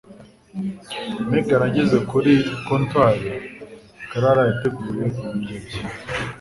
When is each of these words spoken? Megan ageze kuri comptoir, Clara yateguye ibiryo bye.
Megan 1.29 1.63
ageze 1.69 1.97
kuri 2.09 2.33
comptoir, 2.67 3.19
Clara 4.09 4.41
yateguye 4.49 5.05
ibiryo 5.21 5.55
bye. 5.63 5.79